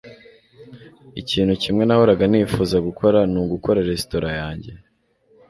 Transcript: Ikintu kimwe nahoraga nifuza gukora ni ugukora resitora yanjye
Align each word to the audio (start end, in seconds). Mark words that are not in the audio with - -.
Ikintu 1.21 1.53
kimwe 1.63 1.83
nahoraga 1.85 2.23
nifuza 2.31 2.77
gukora 2.87 3.19
ni 3.31 3.37
ugukora 3.43 3.85
resitora 3.89 4.29
yanjye 4.39 4.71